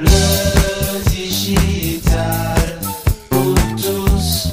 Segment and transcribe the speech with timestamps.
[0.00, 2.80] Le digital
[3.28, 4.48] pour tous.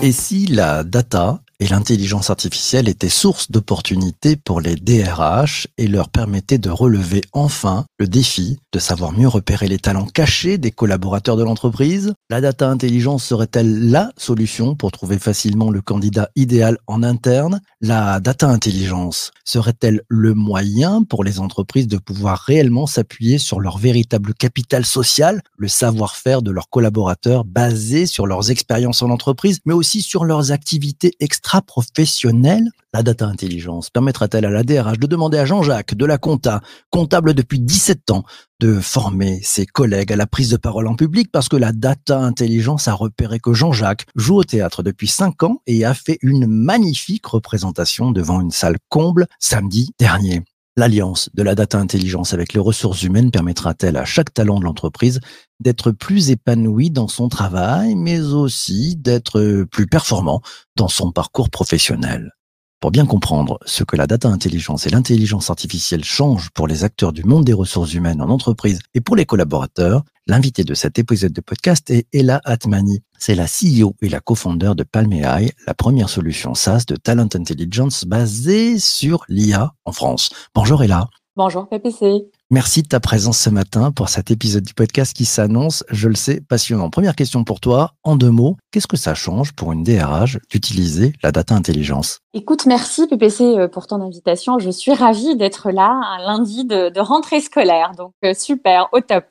[0.00, 6.08] Et si la data et l'intelligence artificielle étaient source d'opportunités pour les DRH et leur
[6.08, 11.36] permettaient de relever enfin le défi de savoir mieux repérer les talents cachés des collaborateurs
[11.36, 12.14] de l'entreprise.
[12.30, 17.60] La data intelligence serait-elle la solution pour trouver facilement le candidat idéal en interne?
[17.80, 23.78] La data intelligence serait-elle le moyen pour les entreprises de pouvoir réellement s'appuyer sur leur
[23.78, 29.74] véritable capital social, le savoir-faire de leurs collaborateurs basé sur leurs expériences en entreprise, mais
[29.74, 31.12] aussi sur leurs activités
[31.52, 36.62] extra-professionnelles La data intelligence permettra-t-elle à la DRH de demander à Jean-Jacques de la compta,
[36.90, 38.24] comptable depuis 17 ans,
[38.60, 42.18] de former ses collègues à la prise de parole en public parce que la data
[42.18, 46.46] intelligence a repéré que Jean-Jacques joue au théâtre depuis 5 ans et a fait une
[46.46, 50.42] magnifique représentation devant une salle comble samedi dernier.
[50.78, 55.20] L'alliance de la data intelligence avec les ressources humaines permettra-t-elle à chaque talent de l'entreprise
[55.60, 60.40] d'être plus épanoui dans son travail, mais aussi d'être plus performant
[60.76, 62.32] dans son parcours professionnel?
[62.80, 67.12] Pour bien comprendre ce que la data intelligence et l'intelligence artificielle changent pour les acteurs
[67.12, 71.32] du monde des ressources humaines en entreprise et pour les collaborateurs, l'invité de cet épisode
[71.32, 73.02] de podcast est Ella Atmani.
[73.18, 78.04] C'est la CEO et la co-founder de Palm.ai, la première solution SaaS de Talent Intelligence
[78.04, 80.30] basée sur l'IA en France.
[80.54, 81.08] Bonjour Ella.
[81.34, 82.30] Bonjour PPC.
[82.50, 86.14] Merci de ta présence ce matin pour cet épisode du podcast qui s'annonce, je le
[86.14, 86.90] sais, passionnant.
[86.90, 91.14] Première question pour toi, en deux mots, qu'est-ce que ça change pour une DRH d'utiliser
[91.22, 92.18] la data intelligence?
[92.34, 94.58] Écoute, merci PPC euh, pour ton invitation.
[94.58, 99.24] Je suis ravie d'être là un lundi de, rentrée scolaire, donc euh, super, au top.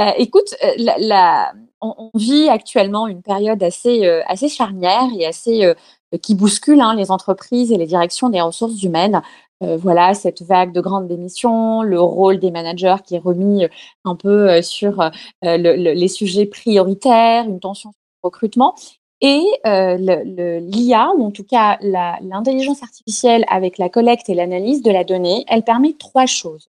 [0.00, 5.74] Euh, écoute, la, on, vit actuellement une période assez, assez charnière et assez
[6.22, 9.22] qui bouscule hein, les entreprises et les directions des ressources humaines.
[9.62, 13.68] Euh, voilà cette vague de grandes démissions, le rôle des managers qui est remis euh,
[14.04, 15.10] un peu euh, sur
[15.42, 18.74] les sujets prioritaires, une tension sur le recrutement.
[19.20, 25.04] Et l'IA, ou en tout cas l'intelligence artificielle avec la collecte et l'analyse de la
[25.04, 26.71] donnée, elle permet trois choses.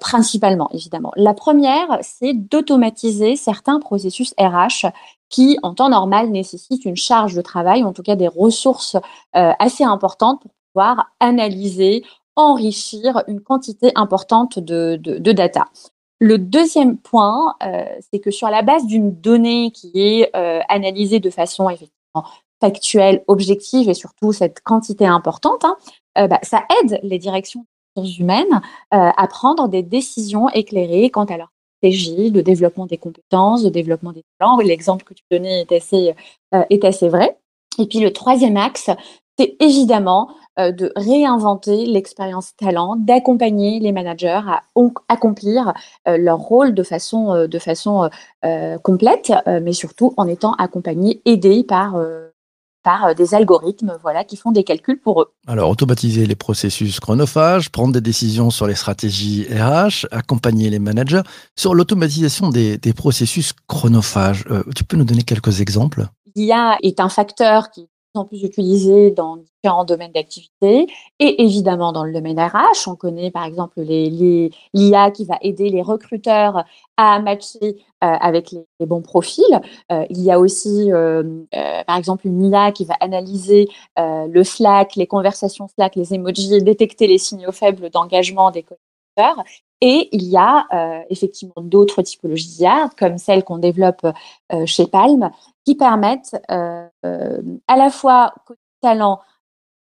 [0.00, 1.12] Principalement, évidemment.
[1.16, 4.86] La première, c'est d'automatiser certains processus RH
[5.28, 8.96] qui, en temps normal, nécessitent une charge de travail, en tout cas des ressources
[9.32, 10.42] assez importantes
[10.76, 10.84] pour
[11.20, 12.04] analyser,
[12.36, 14.96] enrichir une quantité importante de,
[15.32, 15.64] data.
[16.20, 21.20] Le deuxième point, euh, c'est que sur la base d'une donnée qui est euh, analysée
[21.20, 22.24] de façon effectivement
[22.60, 25.76] factuelle, objective et surtout cette quantité importante, hein,
[26.16, 27.66] euh, bah, ça aide les directions
[28.04, 33.68] humaines à prendre des décisions éclairées quant à leur stratégie de développement des compétences, de
[33.68, 34.58] développement des talents.
[34.58, 36.14] L'exemple que tu donnais est assez,
[36.52, 37.36] est assez vrai.
[37.78, 38.90] Et puis le troisième axe,
[39.38, 44.62] c'est évidemment euh, de réinventer l'expérience talent, d'accompagner les managers à
[45.08, 45.74] accomplir
[46.08, 48.08] euh, leur rôle de façon, euh, de façon
[48.82, 52.00] complète, mais surtout en étant accompagnés, aidés par
[52.86, 55.32] par des algorithmes voilà, qui font des calculs pour eux.
[55.48, 61.22] Alors, automatiser les processus chronophages, prendre des décisions sur les stratégies RH, accompagner les managers.
[61.56, 64.44] Sur l'automatisation des, des, processus chronophages,
[64.76, 66.06] tu peux nous donner quelques exemples?
[66.36, 67.88] L'IA est un facteur qui
[68.24, 70.86] plus utilisé dans différents domaines d'activité
[71.18, 72.88] et évidemment dans le domaine RH.
[72.88, 76.64] On connaît par exemple l'IA qui va aider les recruteurs
[76.96, 79.60] à matcher euh, avec les, bons profils.
[79.90, 81.44] Euh, il y a aussi euh,
[81.86, 87.06] par exemple une IA qui va analyser le Slack, les conversations Slack, les emojis, détecter
[87.06, 89.44] les signaux faibles d'engagement des collaborateurs.
[89.80, 94.06] Et il y a effectivement d'autres typologies d'IA, comme celles qu'on développe
[94.64, 95.30] chez Palm,
[95.66, 99.20] qui permettent euh, euh, à la fois aux talents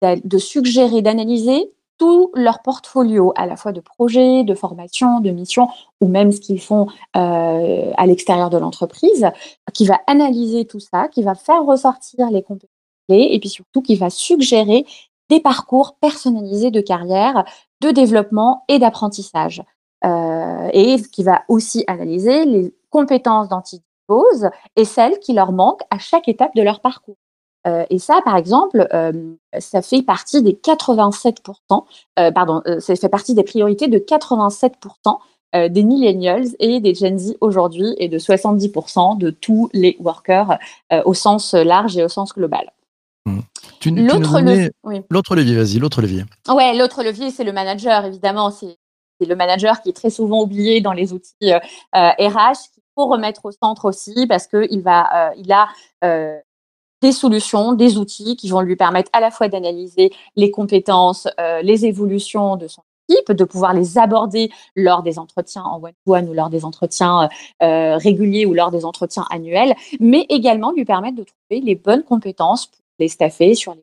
[0.01, 5.67] de suggérer, d'analyser tout leur portfolio, à la fois de projets, de formation, de missions,
[5.99, 9.27] ou même ce qu'ils font euh, à l'extérieur de l'entreprise,
[9.73, 12.71] qui va analyser tout ça, qui va faire ressortir les compétences
[13.09, 14.85] et puis surtout qui va suggérer
[15.29, 17.45] des parcours personnalisés de carrière,
[17.81, 19.63] de développement et d'apprentissage.
[20.03, 23.81] et qui va aussi analyser les compétences d'anti
[24.75, 27.17] et celles qui leur manquent à chaque étape de leur parcours.
[27.65, 31.83] Euh, et ça, par exemple, euh, ça fait partie des 87%,
[32.19, 35.19] euh, pardon, ça fait partie des priorités de 87%
[35.69, 40.59] des millennials et des Gen Z aujourd'hui et de 70% de tous les workers
[41.05, 42.73] au sens large et au sens global.
[45.09, 46.23] L'autre levier, vas-y, l'autre levier.
[46.49, 48.51] Ouais, l'autre levier, c'est le manager, évidemment.
[48.51, 48.77] C'est
[49.19, 51.53] le manager qui est très souvent oublié dans les outils
[51.93, 52.69] RH,
[53.05, 55.67] remettre au centre aussi parce qu'il va, euh, il a
[56.03, 56.37] euh,
[57.01, 61.61] des solutions, des outils qui vont lui permettre à la fois d'analyser les compétences, euh,
[61.61, 66.33] les évolutions de son équipes, de pouvoir les aborder lors des entretiens en one-to-one ou
[66.33, 67.29] lors des entretiens
[67.61, 72.65] réguliers ou lors des entretiens annuels, mais également lui permettre de trouver les bonnes compétences
[72.65, 73.81] pour les staffer sur les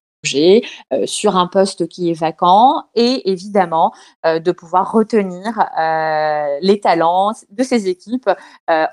[0.92, 3.92] euh, sur un poste qui est vacant et évidemment
[4.24, 8.30] euh, de pouvoir retenir euh, les talents de ces équipes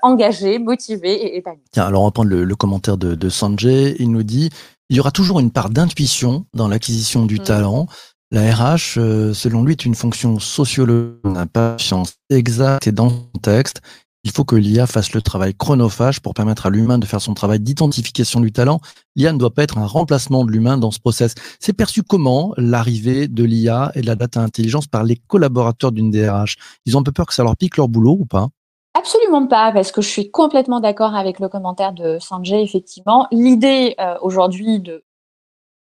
[0.02, 1.62] engagées, motivées et épanouies.
[1.72, 3.96] Tiens, alors on va prendre le, commentaire de, Sanjay.
[3.98, 4.50] Il nous dit
[4.88, 7.44] il y aura toujours une part d'intuition dans l'acquisition du mmh.
[7.44, 7.86] talent.
[8.30, 8.94] La RH,
[9.34, 13.82] selon lui, est une fonction sociologique, n'a pas science exacte et dans le contexte.
[14.24, 17.34] Il faut que l'IA fasse le travail chronophage pour permettre à l'humain de faire son
[17.34, 18.80] travail d'identification du talent.
[19.16, 21.34] L'IA ne doit pas être un remplacement de l'humain dans ce process.
[21.58, 26.12] C'est perçu comment l'arrivée de l'IA et de la data intelligence par les collaborateurs d'une
[26.12, 28.48] DRH Ils ont un peu peur que ça leur pique leur boulot ou pas?
[28.94, 33.26] Absolument pas, parce que je suis complètement d'accord avec le commentaire de Sanjay, effectivement.
[33.32, 35.02] L'idée euh, aujourd'hui de,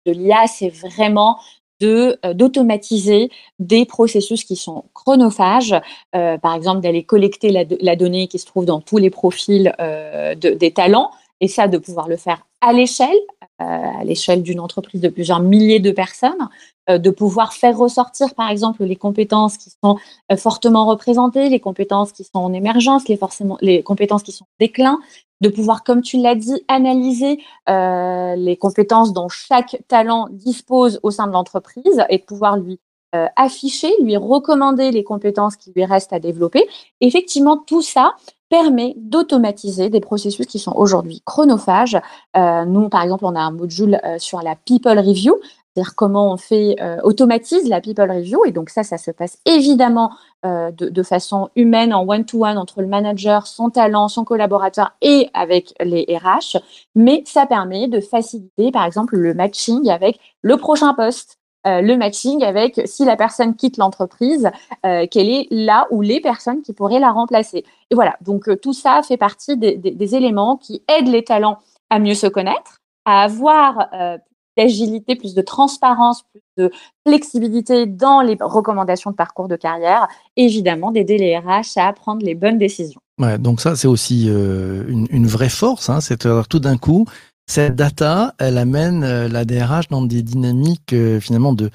[0.05, 1.39] de l'IA, c'est vraiment
[1.83, 5.75] euh, d'automatiser des processus qui sont chronophages,
[6.15, 10.35] euh, par exemple d'aller collecter la, donnée qui se trouve dans tous les profils euh,
[10.35, 11.11] des talents,
[11.43, 13.19] et ça de pouvoir le faire à l'échelle,
[13.59, 16.49] à l'échelle d'une entreprise de plusieurs milliers de personnes,
[16.89, 19.97] de pouvoir faire ressortir par exemple les compétences qui sont
[20.37, 24.57] fortement représentées, les compétences qui sont en émergence, les, forcément, les compétences qui sont en
[24.61, 24.99] déclin,
[25.41, 27.39] de pouvoir, comme tu l'as dit, analyser
[27.69, 32.81] euh, les compétences dont chaque talent dispose au sein de l'entreprise et de pouvoir lui
[33.15, 36.67] euh, afficher, lui recommander les compétences qui lui restent à développer.
[37.01, 38.15] Effectivement, tout ça
[38.49, 41.99] permet d'automatiser des processus qui sont aujourd'hui chronophages.
[42.37, 45.37] Euh, nous, par exemple, on a un module sur la People Review
[45.77, 49.39] c'est-à-dire comment on fait euh, automatise la people review et donc ça ça se passe
[49.45, 50.11] évidemment
[50.47, 54.93] euh, de, façon humaine en one to one entre le manager, son talent, son collaborateur
[55.03, 56.59] et avec les RH,
[56.95, 61.39] mais ça permet de faciliter par exemple le matching avec le prochain poste.
[61.67, 64.51] Euh, le matching avec si la personne quitte l'entreprise,
[64.83, 67.65] quelle est là ou les personnes qui pourraient la remplacer.
[67.91, 71.59] Et voilà, donc tout ça fait partie des, éléments qui aident les talents
[71.91, 73.89] à mieux se connaître, à avoir
[74.57, 76.71] d'agilité, plus de transparence, plus de
[77.07, 82.35] flexibilité dans les recommandations de parcours de carrière, évidemment d'aider les RH à prendre les
[82.35, 83.01] bonnes décisions.
[83.39, 87.07] Donc ça c'est aussi euh, une, vraie force, hein, c'est tout d'un coup
[87.47, 91.71] cette data, elle amène euh, la DRH dans des dynamiques euh, finalement de,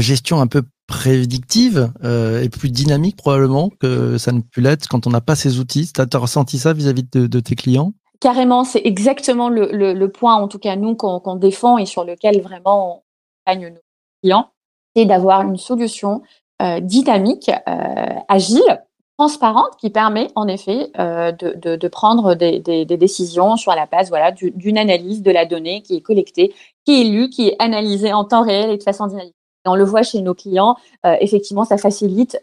[0.00, 5.10] gestion un peu prédictive et plus dynamique probablement que ça ne peut l'être quand on
[5.10, 5.90] n'a pas ces outils.
[5.90, 7.94] Tu as, ressenti ça vis-à-vis de tes clients?
[8.24, 12.96] Carrément, c'est exactement le, point, en tout cas nous, qu'on défend et sur lequel vraiment
[12.96, 13.02] on
[13.46, 13.80] gagne nos
[14.22, 14.48] clients,
[14.96, 16.22] c'est d'avoir une solution
[16.62, 18.83] euh, dynamique, euh, agile,
[19.18, 24.78] transparente, qui permet en effet euh, de, prendre des, décisions sur la base voilà, d'une
[24.78, 28.42] analyse de la donnée qui est collectée, qui est lue, qui est analysée en temps
[28.42, 29.34] réel et de façon dynamique.
[29.66, 30.76] On le voit chez nos clients,
[31.20, 32.38] effectivement, ça facilite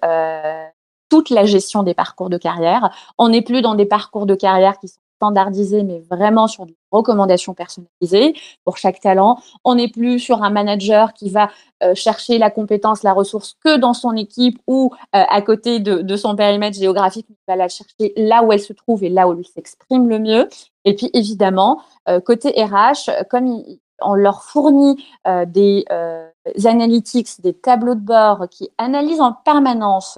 [1.10, 2.90] toute la gestion des parcours de carrière.
[3.20, 6.76] On n'est plus dans des parcours de carrière qui sont standardisé, mais vraiment sur des
[6.92, 8.34] recommandations personnalisées
[8.66, 9.38] pour chaque talent.
[9.64, 11.50] On n'est plus sur un manager qui va
[11.84, 16.16] euh, chercher la compétence, la ressource que dans son équipe ou euh, à côté de,
[16.16, 19.34] son périmètre géographique, il va la chercher là où elle se trouve et là où
[19.34, 20.50] elle s'exprime le mieux.
[20.86, 23.64] Et puis évidemment, euh, côté RH, comme
[24.02, 25.06] on leur fournit
[25.46, 25.86] des
[26.66, 30.18] analytics, des tableaux de bord qui analysent en permanence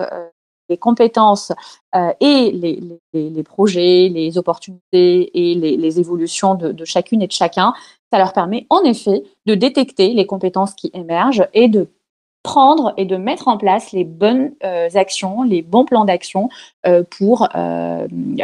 [0.70, 1.52] les compétences
[1.96, 7.74] euh, et les, projets, les opportunités et les, évolutions de, chacune et de chacun,
[8.12, 11.90] ça leur permet en effet de détecter les compétences qui émergent et de
[12.44, 16.50] prendre et de mettre en place les bonnes euh, actions, les bons plans d'action
[16.86, 17.48] euh, pour,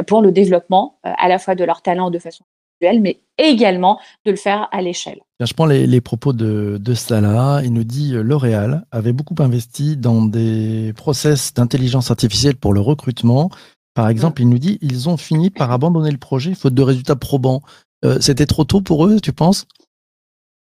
[0.08, 2.44] pour le développement à la fois de leur talent de façon
[2.82, 5.20] mais également de le faire à l'échelle.
[5.40, 7.62] Je prends les, propos de, de, Salah.
[7.64, 12.82] Il nous dit euh, L'Oréal avait beaucoup investi dans des process d'intelligence artificielle pour le
[12.82, 13.50] recrutement.
[13.94, 17.16] Par exemple, il nous dit ils ont fini par abandonner le projet faute de résultats
[17.16, 17.62] probants.
[18.06, 19.66] Euh, c'était trop tôt pour eux, tu penses?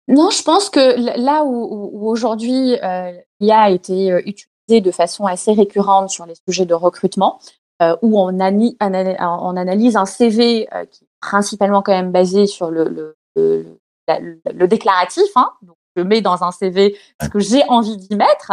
[0.07, 5.53] Non, je pense que là où, aujourd'hui euh, l'IA a été utilisée de façon assez
[5.53, 7.41] récurrente sur les sujets de recrutement,
[8.03, 15.29] où on, on, analyse un CV qui principalement quand même basé sur le, le, déclaratif.
[15.37, 15.51] Hein.
[15.63, 18.53] Donc, je mets dans un CV ce que j'ai envie d'y mettre.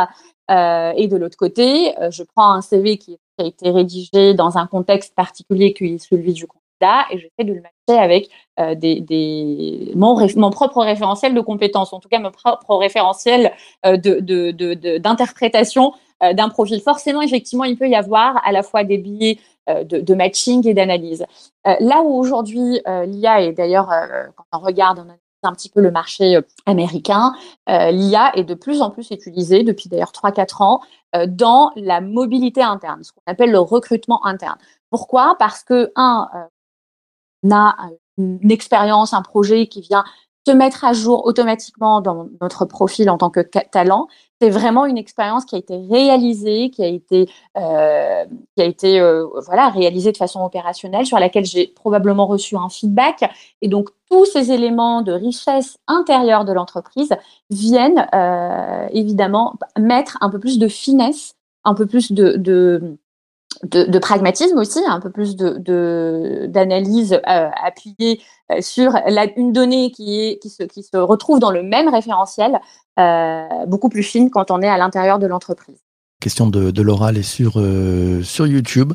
[0.51, 4.57] Euh, et de l'autre côté, euh, je prends un CV qui, a été rédigé dans
[4.57, 8.29] un contexte particulier qui est celui du candidat et j'essaie de le matcher avec
[8.61, 13.51] euh, des, des, mon, mon, propre référentiel de compétences, en tout cas mon propre référentiel
[13.83, 15.91] d'interprétation
[16.33, 16.81] d'un profil.
[16.81, 20.75] Forcément, effectivement, il peut y avoir à la fois des billets euh, de, matching et
[20.75, 21.25] d'analyse.
[21.65, 23.89] Euh, là où aujourd'hui euh, l'IA, et d'ailleurs
[24.35, 25.11] quand on regarde, on
[25.47, 27.33] un petit peu le marché américain,
[27.67, 30.81] l'IA est de plus en plus utilisée depuis d'ailleurs 3-4 ans
[31.27, 34.57] dans la mobilité interne, ce qu'on appelle le recrutement interne.
[34.89, 35.35] Pourquoi?
[35.37, 36.27] Parce que, un,
[37.43, 37.75] on a
[38.17, 40.03] une expérience, un projet qui vient
[40.47, 44.07] se mettre à jour automatiquement dans notre profil en tant que talent.
[44.41, 48.25] C'est vraiment une expérience qui a été réalisée, qui a été, euh,
[48.55, 52.69] qui a été euh, voilà, réalisée de façon opérationnelle, sur laquelle j'ai probablement reçu un
[52.69, 53.23] feedback.
[53.61, 57.09] Et donc, tous ces éléments de richesse intérieure de l'entreprise
[57.49, 62.97] viennent euh, évidemment mettre un peu plus de finesse, un peu plus de, de
[63.63, 68.21] de, pragmatisme aussi, un peu plus de d'analyse euh, appuyée
[68.51, 71.89] euh, sur la, une donnée qui est qui se qui se retrouve dans le même
[71.89, 72.59] référentiel,
[72.99, 75.77] euh, beaucoup plus fine quand on est à l'intérieur de l'entreprise.
[76.21, 77.61] Question de, de l'oral est sur
[78.23, 78.93] sur YouTube.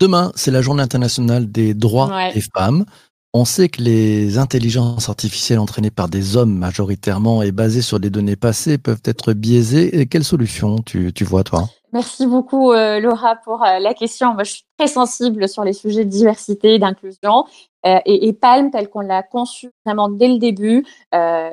[0.00, 2.84] Demain, c'est la Journée internationale des droits des femmes.
[3.34, 8.10] On sait que les intelligences artificielles entraînées par des hommes majoritairement et basées sur des
[8.10, 9.98] données passées peuvent être biaisées.
[9.98, 11.64] Et quelle solution tu, tu vois, toi?
[11.94, 14.34] Merci beaucoup, euh, Laura, pour euh, la question.
[14.34, 17.46] Moi, je suis très sensible sur les sujets de diversité et d'inclusion.
[17.86, 20.84] Euh, et, et, Palm, tel qu'on l'a conçu vraiment dès le début,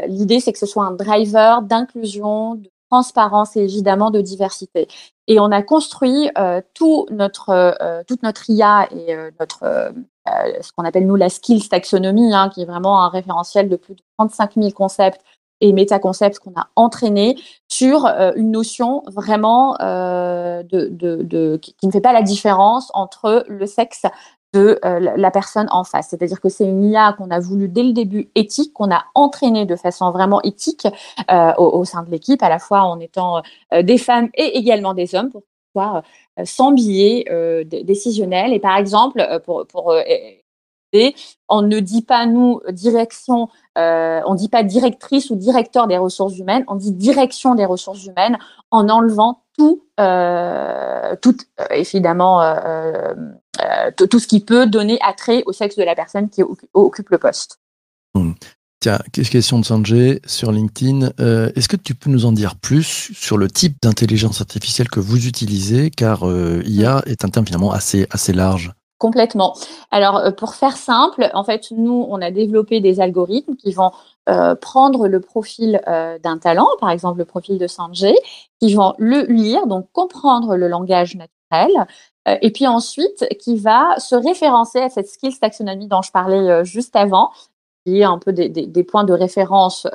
[0.07, 4.89] l'idée, c'est que ce soit un driver d'inclusion, de transparence et évidemment de diversité.
[5.27, 6.29] Et on a construit
[6.73, 9.93] tout notre, toute notre IA et notre
[10.61, 13.95] ce qu'on appelle nous la skills taxonomie, hein, qui est vraiment un référentiel de plus
[13.95, 15.21] de 35 000 concepts
[15.61, 22.13] et métaconcepts qu'on a entraînés sur euh, une notion vraiment euh, qui ne fait pas
[22.13, 24.03] la différence entre le sexe
[24.53, 26.07] de euh, la personne en face.
[26.09, 29.65] C'est-à-dire que c'est une IA qu'on a voulu dès le début éthique, qu'on a entraînée
[29.65, 30.87] de façon vraiment éthique
[31.29, 35.13] euh, au, sein de l'équipe, à la fois en étant des femmes et également des
[35.13, 35.29] hommes,
[36.43, 37.25] sans biais
[37.65, 38.53] décisionnel.
[38.53, 39.93] Et par exemple, pour, pour
[41.49, 46.63] on ne dit pas nous direction, on dit pas directrice ou directeur des ressources humaines,
[46.67, 48.37] on dit direction des ressources humaines
[48.71, 49.83] en enlevant tout,
[51.21, 51.37] tout
[51.71, 52.41] évidemment
[53.97, 57.59] tout ce qui peut donner attrait au sexe de la personne qui occupe le poste.
[58.15, 58.31] Mmh.
[58.81, 61.09] Tiens, question de Sanjay sur LinkedIn.
[61.17, 65.27] Est-ce que tu peux nous en dire plus sur le type d'intelligence artificielle que vous
[65.27, 66.23] utilisez Car
[66.65, 68.71] IA est un terme finalement assez, assez large?
[68.99, 69.55] Complètement.
[69.91, 73.91] Alors, euh, pour faire simple, en fait, nous, on a développé des algorithmes qui vont
[74.27, 78.15] euh, prendre le profil euh, d'un talent, par exemple le profil de Sanjay,
[78.59, 81.87] qui vont le lire, donc comprendre le langage naturel,
[82.41, 86.95] et puis ensuite qui va se référencer à cette skills taxonomie dont je parlais juste
[86.95, 87.31] avant,
[88.03, 89.87] un peu des, points de référence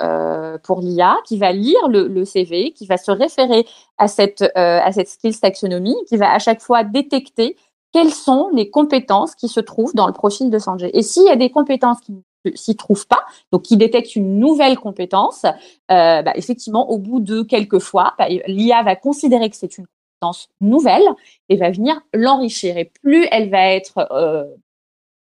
[0.62, 3.66] pour l'IA, qui va lire le, CV, qui va se référer
[3.98, 7.56] à cette, à cette skills taxonomie, qui va à chaque fois détecter
[7.94, 10.90] quelles sont les compétences qui se trouvent dans le profil de Sanjay.
[10.94, 12.12] Et s'il y a des compétences qui
[12.44, 17.20] ne s'y trouvent pas, donc qui détectent une nouvelle compétence, euh, bah, effectivement, au bout
[17.20, 21.04] de quelques fois, bah, l'IA va considérer que c'est une compétence nouvelle
[21.48, 22.76] et va venir l'enrichir.
[22.76, 24.44] Et plus elle va être euh,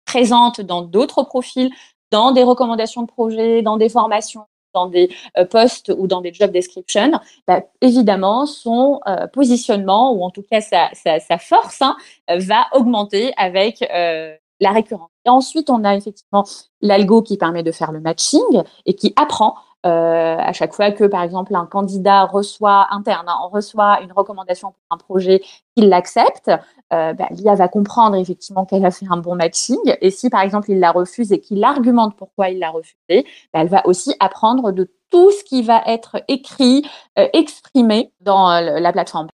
[0.05, 1.71] présente dans d'autres profils,
[2.11, 6.33] dans des recommandations de projets, dans des formations, dans des euh, postes ou dans des
[6.33, 7.12] job descriptions,
[7.47, 11.97] bah, évidemment, son euh, positionnement, ou en tout cas sa, force, hein,
[12.29, 15.11] va augmenter avec euh, la récurrence.
[15.25, 16.45] Et ensuite, on a effectivement
[16.81, 19.55] l'algo qui permet de faire le matching et qui apprend
[19.88, 24.97] à chaque fois que, par exemple, un candidat reçoit interne, reçoit une recommandation pour un
[24.97, 25.42] projet,
[25.76, 26.50] qu'il l'accepte,
[26.92, 29.78] euh, bah, l'IA va comprendre effectivement qu'elle a fait un bon matching.
[30.00, 33.61] Et si, par exemple, il la refuse et qu'il argumente pourquoi il l'a refusé, bah,
[33.61, 36.85] elle va aussi apprendre de tout ce qui va être écrit,
[37.18, 39.28] euh, exprimé dans euh, la plateforme.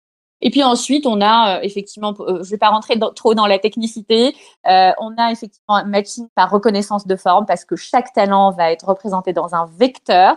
[0.43, 3.47] Et puis ensuite, on a euh, effectivement, euh, je ne vais pas rentrer trop dans
[3.47, 4.35] la technicité,
[4.69, 8.73] euh, on a effectivement un matching par reconnaissance de forme parce que chaque talent va
[8.73, 10.37] être représenté dans un vecteur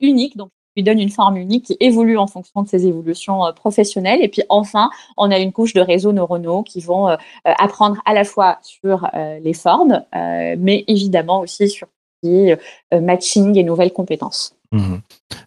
[0.00, 4.22] unique, donc lui donne une forme unique qui évolue en fonction de ses évolutions professionnelles.
[4.22, 8.22] Et puis enfin, on a une couche de réseaux neuronaux qui vont apprendre à la
[8.22, 11.88] fois sur les formes, mais évidemment aussi sur
[12.22, 12.56] les
[12.92, 14.54] matching et nouvelles compétences.
[14.70, 14.98] Mmh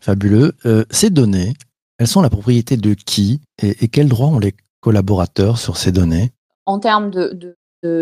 [0.01, 0.51] Fabuleux.
[0.89, 1.53] ces données,
[2.01, 6.31] elles sont la propriété de qui et, quels droits ont les collaborateurs sur ces données?
[6.65, 7.55] En termes de,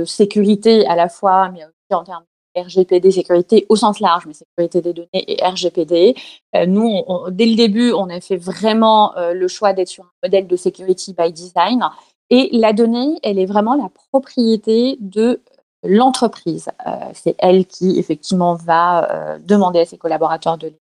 [0.06, 2.24] sécurité à la fois, mais aussi en termes
[2.56, 6.16] de RGPD, sécurité au sens large, mais sécurité des données et RGPD.
[6.56, 10.12] Euh, nous, dès le début, on a fait vraiment euh, le choix d'être sur un
[10.24, 11.84] modèle de security by design.
[12.30, 15.42] Et la donnée, elle est vraiment la propriété de
[15.84, 16.70] l'entreprise.
[16.88, 20.80] Euh, c'est elle qui, effectivement, va demander à ses collaborateurs de les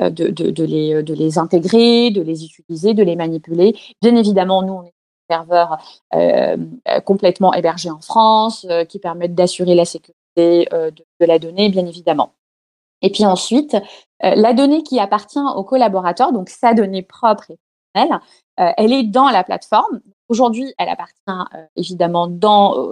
[0.00, 3.76] euh, de, de, les, euh, de les intégrer, de les utiliser, de les manipuler.
[4.00, 4.94] Bien évidemment, nous, on est
[5.28, 5.78] un serveur
[6.14, 6.56] euh,
[7.04, 12.32] complètement hébergé en France, qui permettent d'assurer la sécurité de, la donnée, bien évidemment.
[13.02, 13.76] Et puis ensuite,
[14.20, 17.58] la donnée qui appartient au collaborateur, donc sa donnée propre et
[17.92, 18.20] personnelle,
[18.56, 20.00] elle est dans la plateforme.
[20.28, 22.28] Aujourd'hui, elle appartient évidemment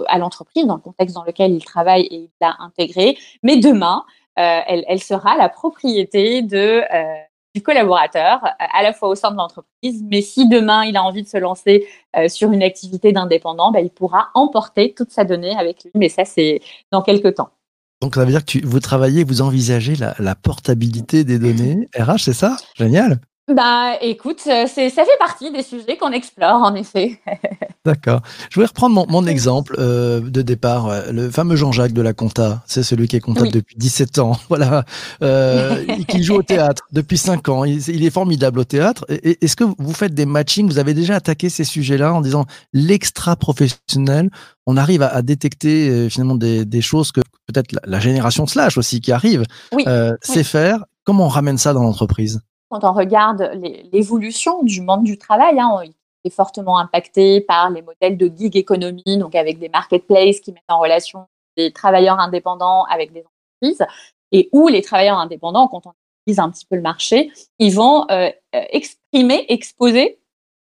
[0.07, 3.17] à l'entreprise, dans le contexte dans lequel il travaille et il l'a intégrée.
[3.43, 4.05] Mais demain,
[4.39, 6.81] elle, elle, sera la propriété de,
[7.53, 10.03] du collaborateur, à la fois au sein de l'entreprise.
[10.09, 11.87] Mais si demain, il a envie de se lancer
[12.27, 15.91] sur une activité d'indépendant, ben, il pourra emporter toute sa donnée avec lui.
[15.95, 17.49] Mais ça, c'est dans quelques temps.
[18.01, 21.87] Donc ça veut dire que tu, vous travaillez, vous envisagez la, la portabilité des données
[21.97, 22.55] RH, c'est ça?
[22.75, 23.19] Génial.
[23.49, 27.19] Bah, écoute, euh, c'est, ça fait partie des sujets qu'on explore, en effet.
[27.85, 28.21] D'accord.
[28.49, 32.61] Je voudrais reprendre mon, mon exemple euh, de départ, le fameux Jean-Jacques de la Compta.
[32.67, 34.83] C'est celui qui est comptable depuis 17 ans, voilà,
[35.23, 37.63] euh, qui joue au théâtre depuis 5 ans.
[37.63, 39.05] Il, il est formidable au théâtre.
[39.09, 40.67] Est-ce que vous faites des matchings?
[40.67, 44.29] Vous avez déjà attaqué ces sujets-là en disant l'extra professionnel.
[44.65, 48.45] On arrive à, à détecter euh, finalement des, des, choses que peut-être la, la, génération
[48.45, 49.83] slash aussi qui arrive oui.
[49.87, 50.43] euh, sait oui.
[50.43, 50.85] faire.
[51.05, 52.41] Comment on ramène ça dans l'entreprise?
[52.69, 53.51] Quand on regarde
[53.91, 58.55] l'évolution du monde du travail, hein, il est fortement impacté par les modèles de gig
[58.55, 63.85] economy, donc avec des marketplaces qui mettent en relation des travailleurs indépendants avec des entreprises,
[64.31, 68.05] et où les travailleurs indépendants, quand on utilise un petit peu le marché, ils vont
[68.11, 70.19] euh, exprimer, exposer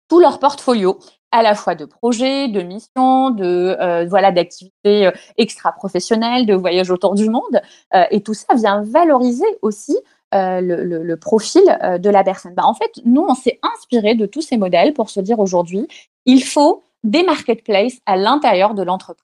[0.09, 0.99] tout leur portfolio
[1.33, 6.91] à la fois de projets, de missions, de euh, voilà d'activités euh, extra-professionnelles, de voyages
[6.91, 7.59] autour du monde,
[7.95, 9.97] euh, et tout ça vient valoriser aussi
[10.33, 12.53] euh, le, profil euh, de la personne.
[12.53, 15.87] Bah, en fait, nous, on s'est inspiré de tous ces modèles pour se dire aujourd'hui,
[16.25, 19.23] il faut des marketplaces à l'intérieur de l'entreprise.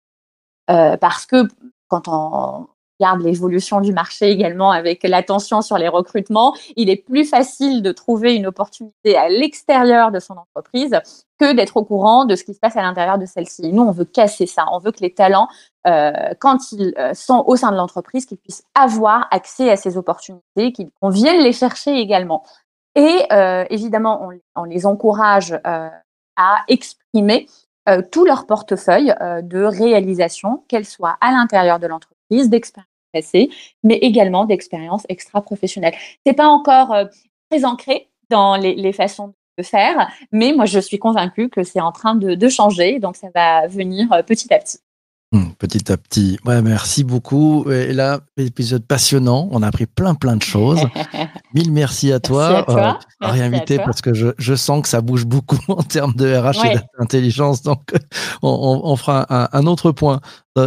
[0.70, 1.48] Euh, parce que
[1.88, 2.68] quand on
[3.00, 7.92] regarde l'évolution du marché également avec l'attention sur les recrutements, il est plus facile de
[7.92, 11.00] trouver une opportunité à l'extérieur de son entreprise
[11.40, 13.72] que d'être au courant de ce qui se passe à l'intérieur de celle-ci.
[13.72, 14.66] Nous, on veut casser ça.
[14.72, 15.48] On veut que les talents,
[15.88, 19.98] euh, quand ils euh, sont au sein de l'entreprise, qu'ils puissent avoir accès à ces
[19.98, 22.44] opportunités, qu'on vienne les chercher également.
[22.96, 27.48] Et euh, évidemment, on, les encourage à exprimer
[28.12, 33.50] tout leur portefeuille de réalisation, qu'elle soit à l'intérieur de l'entreprise, d'expérience passée,
[33.84, 35.94] mais également d'expérience extra-professionnelle.
[36.26, 36.96] C'est pas encore
[37.50, 40.10] très ancré dans les, façons faire.
[40.32, 43.00] Mais moi, je suis convaincue que c'est en train de, de, changer.
[43.00, 44.80] Donc, ça va venir petit à petit.
[45.32, 46.40] Mmh, petit à petit.
[46.44, 47.70] Ouais, merci beaucoup.
[47.70, 49.48] Et là, épisode passionnant.
[49.52, 50.80] On a appris plein, plein de choses.
[51.54, 52.50] Mille merci à toi.
[52.50, 53.00] Merci à toi.
[53.22, 56.64] Euh, réinvité parce que je, je, sens que ça bouge beaucoup en termes de RH
[56.64, 56.76] ouais.
[56.76, 57.62] et d'intelligence.
[57.62, 57.92] Donc,
[58.42, 60.20] on, on, fera un, un, autre point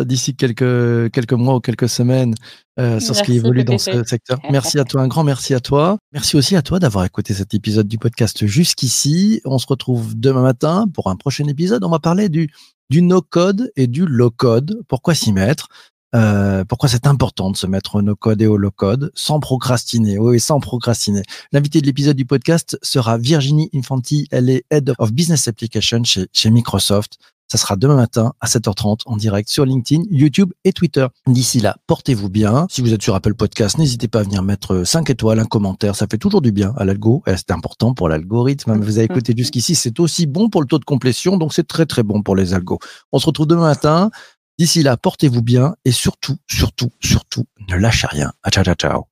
[0.05, 2.35] d'ici quelques, quelques mois ou quelques semaines
[2.79, 4.39] euh, sur merci ce qui évolue dans ce secteur.
[4.51, 5.99] Merci à toi, un grand merci à toi.
[6.13, 9.43] Merci aussi à toi d'avoir écouté cet épisode du podcast jusqu'ici.
[9.45, 11.85] On se retrouve demain matin pour un prochain épisode.
[11.85, 12.49] On va parler du,
[12.93, 14.83] du no-code et du low-code.
[14.87, 15.69] Pourquoi s'y mettre?
[16.15, 20.19] Euh, pourquoi c'est important de se mettre au no-code et au low-code sans procrastiner?
[20.19, 21.23] Oui, sans procrastiner.
[21.53, 24.29] L'invité de l'épisode du podcast sera Virginie Infanti.
[24.31, 27.17] Elle est Head of Business Application chez, chez Microsoft.
[27.53, 31.07] Ça sera demain matin à 7h30 en direct sur LinkedIn, YouTube et Twitter.
[31.27, 32.67] D'ici là, portez-vous bien.
[32.71, 35.95] Si vous êtes sur Apple Podcast, n'hésitez pas à venir mettre 5 étoiles, un commentaire.
[35.95, 37.23] Ça fait toujours du bien à l'algo.
[37.27, 38.75] C'est important pour l'algorithme.
[38.81, 39.75] Vous avez écouté jusqu'ici.
[39.75, 41.37] C'est aussi bon pour le taux de complétion.
[41.37, 42.79] Donc, c'est très, très bon pour les algos.
[43.13, 44.11] On se retrouve demain matin.
[44.59, 48.33] D'ici là, portez-vous bien et surtout, surtout, surtout, ne lâchez rien.
[48.51, 49.12] Ciao, ciao, ciao.